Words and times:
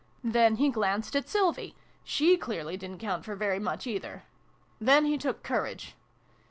Then 0.23 0.55
he 0.55 0.69
glanced 0.71 1.15
at 1.15 1.29
Sylvie: 1.29 1.75
she 2.03 2.35
clearly 2.35 2.75
didn't 2.75 2.97
count 2.97 3.23
for 3.23 3.35
very 3.35 3.59
much, 3.59 3.85
either. 3.85 4.23
Then 4.79 5.05
he 5.05 5.15
took 5.15 5.43
courage. 5.43 5.93